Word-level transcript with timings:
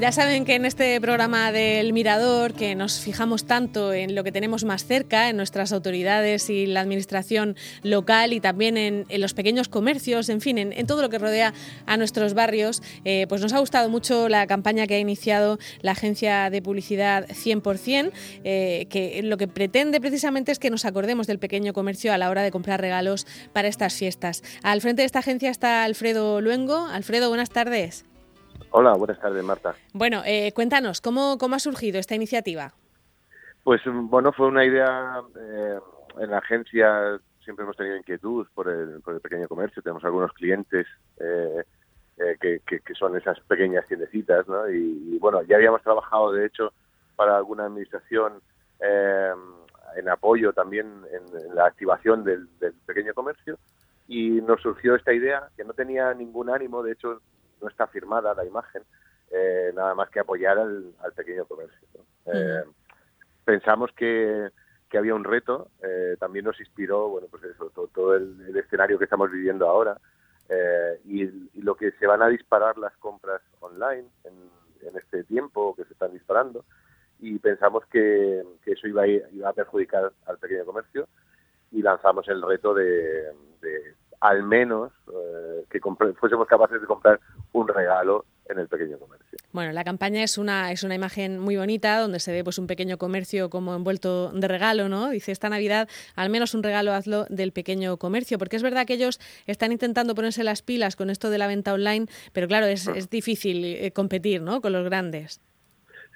Ya 0.00 0.12
saben 0.12 0.46
que 0.46 0.54
en 0.54 0.64
este 0.64 0.98
programa 0.98 1.52
del 1.52 1.92
Mirador, 1.92 2.54
que 2.54 2.74
nos 2.74 3.00
fijamos 3.00 3.44
tanto 3.44 3.92
en 3.92 4.14
lo 4.14 4.24
que 4.24 4.32
tenemos 4.32 4.64
más 4.64 4.86
cerca, 4.86 5.28
en 5.28 5.36
nuestras 5.36 5.72
autoridades 5.72 6.48
y 6.48 6.64
la 6.64 6.80
administración 6.80 7.54
local 7.82 8.32
y 8.32 8.40
también 8.40 8.78
en, 8.78 9.04
los 9.20 9.34
pequeños 9.34 9.68
comercios, 9.68 10.30
en 10.30 10.40
fin, 10.40 10.56
en, 10.56 10.86
todo 10.86 11.02
lo 11.02 11.10
que 11.10 11.18
rodea 11.18 11.52
a 11.84 11.98
nuestros 11.98 12.32
barrios, 12.32 12.82
eh, 13.04 13.26
pues 13.28 13.42
nos 13.42 13.52
ha 13.52 13.58
gustado 13.58 13.90
mucho 13.90 14.30
la 14.30 14.46
campaña 14.46 14.86
que 14.86 14.94
ha 14.94 14.98
iniciado 14.98 15.58
la 15.82 15.92
agencia 15.92 16.48
de 16.48 16.62
publicidad 16.62 17.28
100%, 17.28 18.10
eh, 18.42 18.86
que 18.88 19.20
lo 19.22 19.36
que 19.36 19.48
pretende 19.48 20.00
precisamente 20.00 20.50
es 20.50 20.58
que 20.58 20.70
nos 20.70 20.86
acordemos 20.86 21.26
del 21.26 21.38
pequeño 21.38 21.74
comercio 21.74 22.14
a 22.14 22.16
la 22.16 22.30
hora 22.30 22.42
de 22.42 22.50
comprar 22.50 22.80
regalos 22.80 23.26
para 23.52 23.68
estas 23.68 23.92
fiestas. 23.92 24.42
Al 24.62 24.80
frente 24.80 25.02
de 25.02 25.06
esta 25.06 25.18
agencia 25.18 25.50
está 25.50 25.84
Alfredo 25.84 26.40
Luengo. 26.40 26.86
Alfredo, 26.86 27.28
buenas 27.28 27.50
tardes. 27.50 28.09
Hola, 28.72 28.94
buenas 28.94 29.18
tardes, 29.18 29.42
Marta. 29.42 29.74
Bueno, 29.92 30.22
eh, 30.24 30.52
cuéntanos, 30.52 31.00
¿cómo, 31.00 31.38
¿cómo 31.38 31.56
ha 31.56 31.58
surgido 31.58 31.98
esta 31.98 32.14
iniciativa? 32.14 32.72
Pues 33.64 33.80
bueno, 33.84 34.32
fue 34.32 34.46
una 34.46 34.64
idea 34.64 35.20
eh, 35.36 35.78
en 36.18 36.30
la 36.30 36.38
agencia, 36.38 37.18
siempre 37.44 37.64
hemos 37.64 37.76
tenido 37.76 37.96
inquietud 37.96 38.46
por 38.54 38.68
el, 38.68 39.00
por 39.00 39.14
el 39.14 39.20
pequeño 39.20 39.48
comercio, 39.48 39.82
tenemos 39.82 40.04
algunos 40.04 40.32
clientes 40.32 40.86
eh, 41.18 41.64
que, 42.40 42.60
que, 42.60 42.94
son 42.94 43.16
esas 43.16 43.40
pequeñas 43.40 43.86
tiendecitas, 43.88 44.46
¿no? 44.46 44.68
Y, 44.70 45.18
bueno, 45.18 45.42
ya 45.42 45.56
habíamos 45.56 45.82
trabajado, 45.82 46.32
de 46.32 46.46
hecho, 46.46 46.72
para 47.16 47.36
alguna 47.36 47.64
administración 47.64 48.34
en 48.80 50.08
apoyo 50.08 50.52
también 50.52 50.86
en, 51.12 51.54
la 51.54 51.66
activación 51.66 52.24
del, 52.24 52.46
del 52.60 52.72
pequeño 52.86 53.14
comercio 53.14 53.58
y 54.06 54.40
nos 54.42 54.60
surgió 54.62 54.94
esta 54.94 55.12
idea 55.12 55.48
que 55.56 55.64
no 55.64 55.72
tenía 55.72 56.14
ningún 56.14 56.50
ánimo, 56.50 56.82
de 56.82 56.92
hecho 56.92 57.20
no 57.60 57.68
está 57.68 57.86
firmada 57.86 58.34
la 58.34 58.44
imagen, 58.44 58.82
eh, 59.30 59.72
nada 59.74 59.94
más 59.94 60.10
que 60.10 60.20
apoyar 60.20 60.58
al, 60.58 60.92
pequeño 61.14 61.44
comercio. 61.44 61.88
Eh, 62.26 62.64
pensamos 63.44 63.90
que, 63.96 64.50
había 64.92 65.14
un 65.14 65.24
reto, 65.24 65.68
eh, 65.82 66.16
también 66.18 66.44
nos 66.44 66.58
inspiró, 66.58 67.08
bueno, 67.08 67.28
pues 67.30 67.44
eso, 67.44 67.70
todo, 67.94 68.16
el, 68.16 68.56
escenario 68.56 68.98
que 68.98 69.04
estamos 69.04 69.30
viviendo 69.30 69.68
ahora 69.68 69.96
y, 71.04 71.26
lo 71.62 71.76
que 71.76 71.92
se 71.92 72.06
van 72.06 72.22
a 72.22 72.28
disparar 72.28 72.76
las 72.78 72.96
compras 72.96 73.40
online 73.60 74.08
en, 74.24 74.50
este 74.96 75.22
tiempo 75.24 75.76
que 75.76 75.84
se 75.84 75.92
están 75.92 76.10
disparando 76.12 76.64
y 77.20 77.38
pensamos 77.38 77.84
que, 77.86 78.42
eso 78.64 78.88
iba 78.88 79.02
a, 79.02 79.06
iba 79.06 79.48
a 79.48 79.52
perjudicar 79.52 80.10
al 80.26 80.38
pequeño 80.38 80.64
comercio 80.64 81.06
y 81.70 81.82
lanzamos 81.82 82.26
el 82.28 82.42
reto 82.42 82.74
de, 82.74 83.32
al 84.20 84.42
menos 84.42 84.92
que 85.70 85.80
fuésemos 85.80 86.46
capaces 86.46 86.80
de 86.80 86.86
comprar 86.86 87.20
un 87.52 87.68
regalo 87.68 88.24
en 88.50 88.58
el 88.58 88.68
pequeño 88.68 88.98
comercio. 88.98 89.38
Bueno, 89.52 89.72
la 89.72 89.84
campaña 89.84 90.22
es 90.22 90.38
una, 90.38 90.72
es 90.72 90.82
una 90.82 90.94
imagen 90.94 91.38
muy 91.38 91.56
bonita 91.56 92.00
donde 92.00 92.20
se 92.20 92.32
ve 92.32 92.44
pues 92.44 92.58
un 92.58 92.66
pequeño 92.66 92.98
comercio 92.98 93.48
como 93.50 93.74
envuelto 93.74 94.30
de 94.32 94.48
regalo, 94.48 94.88
¿no? 94.88 95.10
Dice 95.10 95.32
esta 95.32 95.48
Navidad, 95.48 95.88
al 96.16 96.30
menos 96.30 96.54
un 96.54 96.62
regalo 96.62 96.92
hazlo 96.92 97.24
del 97.28 97.52
pequeño 97.52 97.96
comercio, 97.96 98.38
porque 98.38 98.56
es 98.56 98.62
verdad 98.62 98.86
que 98.86 98.94
ellos 98.94 99.20
están 99.46 99.72
intentando 99.72 100.14
ponerse 100.14 100.44
las 100.44 100.62
pilas 100.62 100.96
con 100.96 101.10
esto 101.10 101.30
de 101.30 101.38
la 101.38 101.46
venta 101.46 101.72
online, 101.72 102.06
pero 102.32 102.48
claro, 102.48 102.66
es, 102.66 102.88
es 102.88 103.08
difícil 103.08 103.64
eh, 103.64 103.92
competir, 103.92 104.42
¿no? 104.42 104.60
Con 104.60 104.72
los 104.72 104.84
grandes. 104.84 105.40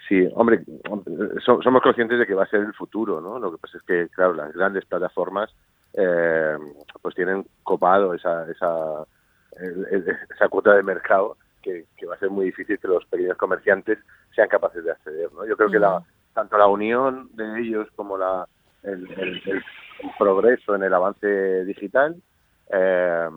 Sí, 0.08 0.28
hombre, 0.34 0.62
somos 1.44 1.82
conscientes 1.82 2.18
de 2.18 2.26
que 2.26 2.34
va 2.34 2.44
a 2.44 2.48
ser 2.48 2.60
el 2.60 2.74
futuro, 2.74 3.20
¿no? 3.20 3.38
Lo 3.38 3.52
que 3.52 3.58
pasa 3.58 3.78
es 3.78 3.82
que, 3.84 4.08
claro, 4.14 4.34
las 4.34 4.52
grandes 4.52 4.84
plataformas 4.84 5.50
eh, 5.94 6.56
pues 7.04 7.14
tienen 7.14 7.46
copado 7.62 8.14
esa, 8.14 8.50
esa 8.50 9.04
esa 10.30 10.48
cuota 10.48 10.74
de 10.74 10.82
mercado 10.82 11.36
que, 11.62 11.84
va 12.08 12.14
a 12.14 12.18
ser 12.18 12.30
muy 12.30 12.46
difícil 12.46 12.78
que 12.78 12.88
los 12.88 13.04
pequeños 13.04 13.36
comerciantes 13.36 13.98
sean 14.34 14.48
capaces 14.48 14.82
de 14.82 14.90
acceder. 14.90 15.30
¿no? 15.34 15.46
Yo 15.46 15.54
creo 15.54 15.70
que 15.70 15.78
la, 15.78 16.02
tanto 16.32 16.56
la 16.56 16.66
unión 16.66 17.28
de 17.34 17.60
ellos 17.60 17.88
como 17.94 18.16
la, 18.16 18.48
el, 18.82 19.06
progreso 20.18 20.74
en 20.74 20.82
el 20.82 20.94
avance 20.94 21.64
digital 21.66 22.16
eh, 22.70 23.28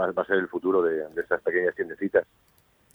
va, 0.00 0.22
a 0.22 0.24
ser 0.24 0.38
el 0.38 0.48
futuro 0.48 0.82
de, 0.82 1.08
de 1.08 1.20
estas 1.22 1.40
pequeñas 1.40 1.76
tiendecitas. 1.76 2.26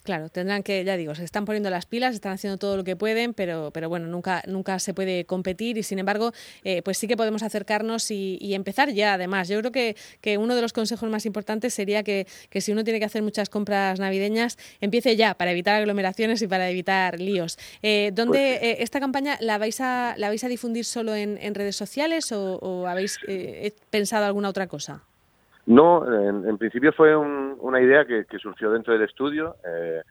Claro, 0.07 0.29
tendrán 0.29 0.63
que, 0.63 0.85
ya 0.85 0.95
digo, 0.95 1.13
se 1.16 1.25
están 1.25 1.44
poniendo 1.44 1.69
las 1.69 1.85
pilas, 1.85 2.16
están 2.16 2.31
haciendo 2.31 2.57
todo 2.57 2.78
lo 2.78 2.85
que 2.85 2.95
pueden, 2.95 3.34
pero, 3.34 3.72
pero 3.73 3.90
bueno, 3.90 4.07
nunca, 4.07 4.41
nunca 4.47 4.79
se 4.79 4.94
puede 4.94 5.25
competir 5.25 5.78
y 5.78 5.84
sin 5.84 6.00
embargo, 6.00 6.31
eh, 6.63 6.81
pues 6.81 6.97
sí 6.97 7.09
que 7.09 7.18
podemos 7.18 7.44
acercarnos 7.44 8.09
y, 8.09 8.53
empezar 8.53 8.90
ya. 8.94 9.16
Además, 9.16 9.50
yo 9.50 9.59
creo 9.59 9.73
que, 9.73 9.97
que, 10.22 10.38
uno 10.38 10.56
de 10.56 10.62
los 10.62 10.72
consejos 10.72 11.09
más 11.09 11.25
importantes 11.25 11.73
sería 11.73 12.03
que, 12.03 12.25
que, 12.50 12.62
si 12.62 12.72
uno 12.72 12.85
tiene 12.85 13.00
que 13.00 13.06
hacer 13.06 13.22
muchas 13.22 13.50
compras 13.50 14.00
navideñas, 14.00 14.57
empiece 14.79 15.17
ya 15.17 15.34
para 15.34 15.51
evitar 15.51 15.75
aglomeraciones 15.75 16.41
y 16.41 16.47
para 16.47 16.69
evitar 16.69 17.19
líos. 17.19 17.59
Eh, 17.81 18.12
¿Dónde 18.13 18.59
pues 18.62 18.63
eh, 18.63 18.84
esta 18.84 19.01
campaña 19.01 19.38
la 19.41 19.57
vais 19.57 19.81
a 19.81 20.16
la 20.17 20.29
vais 20.29 20.41
a 20.41 20.47
difundir 20.47 20.85
solo 20.85 21.16
en, 21.16 21.53
redes 21.53 21.75
sociales 21.75 22.31
o, 22.31 22.88
habéis 22.88 23.19
pensado 23.90 24.23
alguna 24.23 24.47
otra 24.47 24.67
cosa? 24.67 25.03
No, 25.67 26.01
en, 26.09 26.57
principio 26.57 26.94
fue 26.94 27.13
una 27.13 27.81
idea 27.81 28.05
que, 28.05 28.25
surgió 28.39 28.72
dentro 28.72 28.94
del 28.94 29.01
estudio. 29.01 29.57
Eh, 29.66 30.01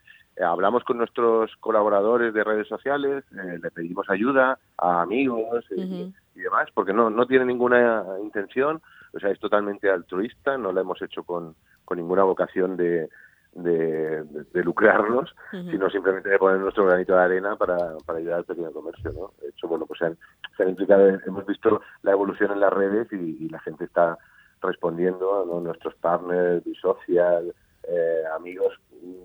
hablamos 0.45 0.85
con 0.85 0.99
nuestros 0.99 1.51
colaboradores 1.61 2.35
de 2.35 2.45
redes 2.45 2.69
sociales, 2.69 3.25
eh, 3.33 3.59
le 3.63 3.71
pedimos 3.71 4.09
ayuda 4.11 4.59
a 4.77 5.01
amigos 5.01 5.65
y, 5.71 6.13
demás, 6.35 6.69
porque 6.75 6.93
no, 6.93 7.09
no 7.09 7.27
tiene 7.27 7.47
ninguna 7.47 8.05
intención, 8.23 8.83
o 9.15 9.19
sea, 9.19 9.31
es 9.31 9.41
totalmente 9.41 9.89
altruista, 9.91 10.59
no 10.59 10.73
lo 10.73 10.81
hemos 10.83 11.01
hecho 11.01 11.25
con, 11.25 11.55
con 11.87 11.97
ninguna 11.97 12.25
vocación 12.25 12.77
de, 12.77 13.09
de, 13.55 14.63
lucrarnos, 14.63 15.35
sino 15.51 15.89
simplemente 15.89 16.29
de 16.29 16.39
poner 16.39 16.61
nuestro 16.61 16.85
granito 16.85 17.15
de 17.15 17.23
arena 17.23 17.57
para, 17.57 17.97
para 18.05 18.19
ayudar 18.19 18.41
al 18.41 18.45
pequeño 18.45 18.73
comercio. 18.73 19.11
¿no? 19.13 19.33
De 19.41 19.49
hecho, 19.49 19.69
bueno, 19.69 19.87
pues 19.87 20.01
se 20.01 20.05
han, 20.05 20.19
se 20.55 20.65
han 20.65 20.69
implicado, 20.69 21.09
hemos 21.09 21.47
visto 21.47 21.81
la 22.03 22.13
evolución 22.13 22.53
en 22.53 22.61
las 22.61 22.75
redes 22.75 23.11
y 23.11 23.49
la 23.49 23.61
gente 23.61 23.85
está 23.87 24.19
respondiendo 24.61 25.43
a 25.43 25.61
nuestros 25.61 25.95
partners, 25.97 26.65
social, 26.81 27.55
eh, 27.89 28.23
amigos 28.35 28.75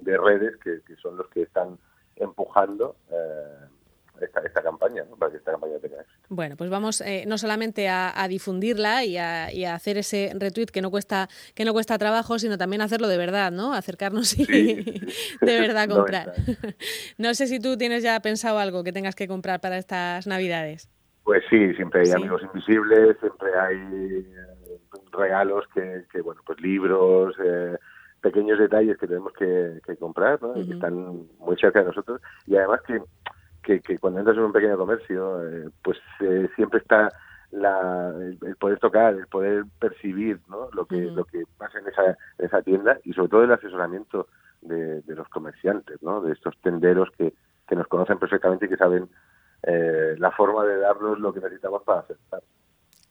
de 0.01 0.17
redes 0.17 0.57
que, 0.57 0.81
son 1.01 1.17
los 1.17 1.27
que 1.29 1.43
están 1.43 1.77
empujando 2.15 2.95
eh, 3.11 3.61
esta, 4.21 4.61
campaña, 4.61 5.03
para 5.17 5.31
que 5.31 5.37
esta 5.37 5.51
campaña 5.51 5.79
tenga 5.79 6.01
éxito. 6.01 6.27
Bueno, 6.29 6.55
pues 6.55 6.69
vamos 6.69 7.01
eh, 7.01 7.23
no 7.27 7.37
solamente 7.37 7.89
a, 7.89 8.25
difundirla 8.29 9.03
y 9.03 9.17
a, 9.17 9.73
hacer 9.73 9.97
ese 9.97 10.31
retweet 10.35 10.67
que 10.67 10.81
no 10.81 10.91
cuesta 10.91 11.27
que 11.55 11.65
no 11.65 11.73
cuesta 11.73 11.97
trabajo, 11.97 12.37
sino 12.37 12.57
también 12.57 12.81
hacerlo 12.81 13.07
de 13.07 13.17
verdad, 13.17 13.51
¿no? 13.51 13.73
Acercarnos 13.73 14.37
y 14.37 14.45
de 15.41 15.59
verdad 15.59 15.89
comprar. 15.89 16.33
no 17.17 17.33
sé 17.33 17.47
si 17.47 17.59
tú 17.59 17.77
tienes 17.77 18.03
ya 18.03 18.19
pensado 18.19 18.59
algo 18.59 18.83
que 18.83 18.91
tengas 18.91 19.15
que 19.15 19.27
comprar 19.27 19.59
para 19.59 19.77
estas 19.77 20.27
Navidades. 20.27 20.89
Pues 21.23 21.43
sí, 21.49 21.73
siempre 21.75 22.01
hay 22.01 22.11
amigos 22.11 22.41
invisibles, 22.43 23.17
siempre 23.19 23.49
hay 23.59 24.25
regalos 25.12 25.66
que, 25.74 26.06
que 26.12 26.22
bueno, 26.22 26.41
pues 26.46 26.59
libros, 26.62 27.35
eh, 27.44 27.78
pequeños 28.22 28.59
detalles 28.59 28.97
que 28.97 29.07
tenemos 29.07 29.34
que, 29.34 29.81
comprar, 30.00 30.41
¿no? 30.41 30.57
Y 30.57 30.68
que 30.68 30.74
están 30.74 31.28
muy 31.40 31.57
cerca 31.57 31.79
de 31.79 31.85
nosotros. 31.85 32.22
Y 32.46 32.56
además 32.56 32.81
que, 32.81 33.81
que, 33.81 33.97
cuando 34.00 34.19
entras 34.19 34.38
en 34.38 34.44
un 34.44 34.52
pequeño 34.52 34.78
comercio, 34.78 35.47
eh, 35.47 35.69
pues 35.84 35.97
eh, 36.19 36.50
siempre 36.56 36.79
está 36.79 37.12
la, 37.52 38.13
el, 38.19 38.56
poder 38.57 38.79
tocar, 38.79 39.13
el 39.13 39.28
poder 39.28 39.66
percibir 39.79 40.40
¿no? 40.47 40.69
lo 40.72 40.85
que 40.85 41.02
lo 41.02 41.25
que 41.25 41.44
pasa 41.58 41.79
en 41.79 41.88
esa, 41.88 42.18
esa 42.38 42.62
tienda 42.62 42.97
y 43.03 43.13
sobre 43.13 43.29
todo 43.29 43.44
el 43.44 43.52
asesoramiento 43.52 44.28
de, 44.62 45.02
de 45.02 45.16
los 45.16 45.28
comerciantes, 45.28 46.02
¿no? 46.02 46.22
de 46.22 46.31
estos 46.31 46.58
tenderos 46.62 47.09
que, 47.18 47.34
que 47.68 47.75
nos 47.75 47.88
conocen 47.88 48.19
perfectamente 48.19 48.66
y 48.66 48.69
que 48.69 48.78
saben 48.78 49.09
la 49.63 50.31
forma 50.31 50.66
de 50.66 50.78
darnos 50.78 51.19
lo 51.19 51.31
que 51.31 51.40
necesitamos 51.40 51.84
para 51.84 52.00
aceptar. 52.00 52.41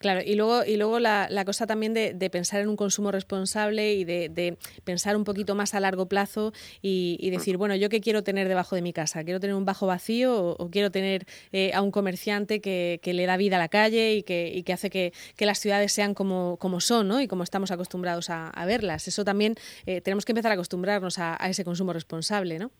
Claro, 0.01 0.21
y 0.25 0.35
luego, 0.35 0.65
y 0.65 0.79
luego 0.79 0.99
la, 0.99 1.27
la 1.29 1.45
cosa 1.45 1.67
también 1.67 1.93
de, 1.93 2.15
de, 2.15 2.31
pensar 2.31 2.63
en 2.63 2.71
un 2.71 2.77
consumo 2.77 3.13
responsable 3.13 3.93
y 3.93 4.05
de, 4.05 4.31
de, 4.31 4.57
pensar 4.83 5.15
un 5.15 5.25
poquito 5.25 5.55
más 5.55 5.75
a 5.75 5.81
largo 5.81 6.07
plazo 6.07 6.53
y, 6.81 7.19
y, 7.21 7.29
decir, 7.29 7.59
bueno, 7.59 7.77
¿yo 7.77 7.91
qué 7.91 8.01
quiero 8.01 8.23
tener 8.23 8.49
debajo 8.49 8.75
de 8.75 8.81
mi 8.81 8.95
casa? 8.95 9.23
¿Quiero 9.25 9.41
tener 9.41 9.55
un 9.55 9.67
bajo 9.67 9.87
vacío 9.87 10.57
o, 10.57 10.71
quiero 10.71 10.91
tener 10.91 11.27
eh, 11.53 11.75
a 11.75 11.83
un 11.83 11.91
comerciante 11.91 12.63
que, 12.63 12.99
que, 13.03 13.13
le 13.13 13.27
da 13.27 13.37
vida 13.37 13.57
a 13.57 13.59
la 13.59 13.69
calle 13.69 14.15
y 14.15 14.23
que, 14.23 14.51
y 14.55 14.63
que 14.63 14.73
hace 14.73 14.89
que, 14.89 15.13
que, 15.37 15.45
las 15.45 15.59
ciudades 15.59 15.93
sean 15.93 16.15
como, 16.15 16.57
como 16.57 16.81
son 16.81 17.07
¿no? 17.07 17.21
y 17.21 17.29
como 17.29 17.43
estamos 17.43 17.71
acostumbrados 17.71 18.31
a, 18.31 18.49
a 18.49 18.65
verlas? 18.65 19.07
Eso 19.07 19.23
también 19.23 19.55
eh, 19.85 20.01
tenemos 20.01 20.25
que 20.25 20.33
empezar 20.33 20.51
a 20.51 20.55
acostumbrarnos 20.55 21.19
a, 21.19 21.37
a, 21.39 21.51
ese 21.51 21.63
consumo 21.63 21.93
responsable, 21.93 22.59
¿no? 22.59 22.71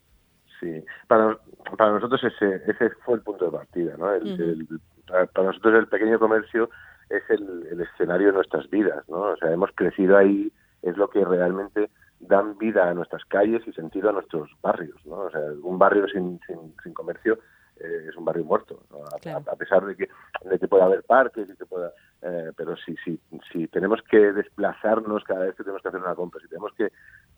Sí, 0.59 0.83
para, 1.07 1.39
para 1.77 1.93
nosotros 1.93 2.23
ese, 2.25 2.63
ese 2.67 2.89
fue 3.05 3.17
el 3.17 3.21
punto 3.21 3.45
de 3.45 3.51
partida, 3.51 3.95
¿no? 3.99 4.11
El, 4.11 4.67
para 5.07 5.49
nosotros 5.49 5.75
el 5.81 5.89
pequeño 5.89 6.19
comercio 6.19 6.71
es 7.11 7.29
el, 7.29 7.81
escenario 7.81 8.29
de 8.29 8.35
nuestras 8.35 8.71
vidas, 8.71 9.07
¿no? 9.09 9.21
O 9.21 9.37
sea, 9.37 9.51
hemos 9.53 9.71
crecido 9.75 10.17
ahí, 10.17 10.51
es 10.83 10.97
lo 10.97 11.11
que 11.11 11.25
realmente 11.25 11.91
dan 12.21 12.57
vida 12.57 12.89
a 12.89 12.95
nuestras 12.95 13.25
calles 13.25 13.63
y 13.67 13.73
sentido 13.73 14.11
a 14.11 14.13
nuestros 14.13 14.51
barrios, 14.63 15.05
¿no? 15.05 15.17
O 15.23 15.31
sea, 15.31 15.41
un 15.63 15.79
barrio 15.79 16.07
sin, 16.09 16.39
sin, 16.47 16.95
comercio 16.95 17.39
eh, 17.79 18.07
es 18.09 18.17
un 18.17 18.25
barrio 18.25 18.45
muerto, 18.45 18.83
a, 19.13 19.57
pesar 19.57 19.85
de 19.87 19.97
que, 19.97 20.09
de 20.45 20.59
que 20.59 20.69
pueda 20.69 20.85
haber 20.85 21.03
parques 21.03 21.49
y 21.51 21.57
que 21.57 21.67
pueda, 21.67 21.93
eh, 22.23 22.53
pero 22.57 22.77
si, 22.77 22.95
si, 23.05 23.19
si 23.51 23.67
tenemos 23.69 24.03
que 24.03 24.33
desplazarnos 24.33 25.25
cada 25.25 25.47
vez 25.47 25.57
que 25.57 25.65
tenemos 25.65 25.83
que 25.83 25.89
hacer 25.89 26.01
una 26.01 26.15
compra, 26.15 26.41
si 26.41 26.49
tenemos 26.49 26.73
que, 26.75 26.93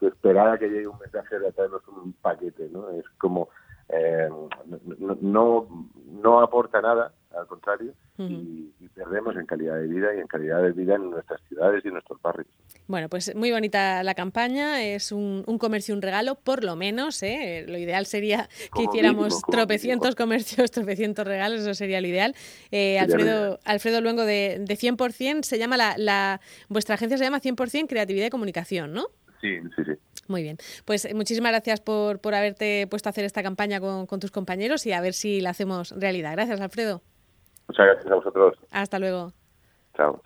esperar 0.04 0.48
a 0.48 0.58
que 0.58 0.68
llegue 0.68 0.88
un 0.88 0.98
mensaje 0.98 1.38
de 1.38 1.52
traernos 1.52 1.86
un 1.86 2.12
paquete, 2.14 2.68
¿no? 2.72 2.90
Es 2.90 3.08
como 3.18 3.50
eh, 3.88 4.28
no, 5.20 5.68
no 6.10 6.40
aporta 6.40 6.80
nada, 6.80 7.12
al 7.36 7.46
contrario, 7.46 7.92
y, 8.18 8.71
perdemos 9.12 9.36
en 9.36 9.46
calidad 9.46 9.76
de 9.76 9.86
vida 9.86 10.14
y 10.16 10.20
en 10.20 10.26
calidad 10.26 10.62
de 10.62 10.72
vida 10.72 10.94
en 10.94 11.10
nuestras 11.10 11.40
ciudades 11.46 11.84
y 11.84 11.88
en 11.88 11.94
nuestros 11.94 12.20
barrios. 12.22 12.48
Bueno, 12.86 13.10
pues 13.10 13.34
muy 13.34 13.50
bonita 13.50 14.02
la 14.02 14.14
campaña, 14.14 14.82
es 14.82 15.12
un, 15.12 15.44
comercio, 15.58 15.94
un 15.94 16.00
regalo, 16.00 16.34
por 16.36 16.64
lo 16.64 16.76
menos, 16.76 17.22
¿eh? 17.22 17.66
lo 17.68 17.76
ideal 17.76 18.06
sería 18.06 18.48
que 18.74 18.84
hiciéramos 18.84 19.42
tropecientos 19.42 20.14
comercios, 20.14 20.70
tropecientos 20.70 21.26
regalos, 21.26 21.60
eso 21.60 21.74
sería 21.74 22.00
lo 22.00 22.06
ideal. 22.06 22.34
Eh, 22.70 22.98
Alfredo, 22.98 23.60
Alfredo 23.64 24.00
Luengo 24.00 24.24
de, 24.24 24.58
de 24.60 24.74
100%, 24.76 25.42
se 25.42 25.58
llama 25.58 25.76
la, 25.76 25.94
la, 25.98 26.40
vuestra 26.68 26.94
agencia 26.94 27.18
se 27.18 27.24
llama 27.24 27.40
100% 27.40 27.88
Creatividad 27.88 28.26
y 28.26 28.30
Comunicación, 28.30 28.94
¿no? 28.94 29.08
Sí, 29.42 29.58
sí, 29.76 29.82
sí. 29.84 29.92
Muy 30.28 30.42
bien. 30.42 30.56
Pues 30.86 31.04
eh, 31.04 31.14
muchísimas 31.14 31.52
gracias 31.52 31.80
por, 31.80 32.20
por 32.20 32.34
haberte 32.34 32.86
puesto 32.86 33.08
a 33.08 33.10
hacer 33.10 33.24
esta 33.24 33.42
campaña 33.42 33.78
con, 33.80 34.06
con 34.06 34.20
tus 34.20 34.30
compañeros 34.30 34.86
y 34.86 34.92
a 34.92 35.00
ver 35.00 35.12
si 35.12 35.40
la 35.40 35.50
hacemos 35.50 35.90
realidad. 35.90 36.32
Gracias, 36.32 36.60
Alfredo. 36.60 37.02
Muchas 37.68 37.86
gracias 37.86 38.12
a 38.12 38.14
vosotros. 38.14 38.58
Hasta 38.70 38.98
luego. 38.98 39.32
Chao. 39.96 40.20